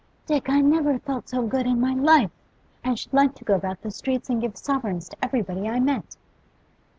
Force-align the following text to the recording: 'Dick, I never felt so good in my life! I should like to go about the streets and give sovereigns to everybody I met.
'Dick, 0.25 0.49
I 0.49 0.61
never 0.61 0.97
felt 0.97 1.29
so 1.29 1.45
good 1.45 1.67
in 1.67 1.79
my 1.79 1.93
life! 1.93 2.31
I 2.83 2.95
should 2.95 3.13
like 3.13 3.35
to 3.35 3.43
go 3.43 3.53
about 3.53 3.83
the 3.83 3.91
streets 3.91 4.31
and 4.31 4.41
give 4.41 4.57
sovereigns 4.57 5.07
to 5.09 5.17
everybody 5.21 5.69
I 5.69 5.79
met. 5.79 6.17